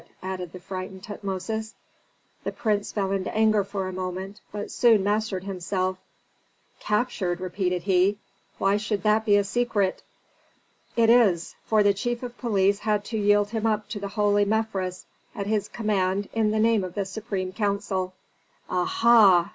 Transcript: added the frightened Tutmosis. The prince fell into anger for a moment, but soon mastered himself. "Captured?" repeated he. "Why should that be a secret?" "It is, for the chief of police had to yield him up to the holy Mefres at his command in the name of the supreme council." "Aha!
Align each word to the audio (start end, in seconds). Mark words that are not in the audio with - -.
added 0.23 0.51
the 0.51 0.59
frightened 0.59 1.03
Tutmosis. 1.03 1.75
The 2.43 2.51
prince 2.51 2.91
fell 2.91 3.11
into 3.11 3.31
anger 3.37 3.63
for 3.63 3.87
a 3.87 3.93
moment, 3.93 4.41
but 4.51 4.71
soon 4.71 5.03
mastered 5.03 5.43
himself. 5.43 5.99
"Captured?" 6.79 7.39
repeated 7.39 7.83
he. 7.83 8.17
"Why 8.57 8.77
should 8.77 9.03
that 9.03 9.25
be 9.25 9.35
a 9.35 9.43
secret?" 9.43 10.01
"It 10.97 11.11
is, 11.11 11.53
for 11.65 11.83
the 11.83 11.93
chief 11.93 12.23
of 12.23 12.35
police 12.39 12.79
had 12.79 13.05
to 13.05 13.17
yield 13.19 13.51
him 13.51 13.67
up 13.67 13.89
to 13.89 13.99
the 13.99 14.07
holy 14.17 14.43
Mefres 14.43 15.05
at 15.35 15.45
his 15.45 15.67
command 15.67 16.29
in 16.33 16.49
the 16.49 16.57
name 16.59 16.83
of 16.83 16.95
the 16.95 17.05
supreme 17.05 17.51
council." 17.53 18.15
"Aha! 18.71 19.49